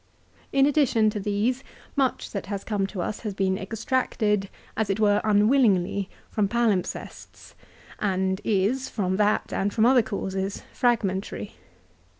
[0.51, 1.63] In addition to these
[1.95, 7.53] much that lias come to us has been extracted, as it were unwillingly, from palimpsests,
[7.99, 11.53] and is, from that and from other causes, fragmentary.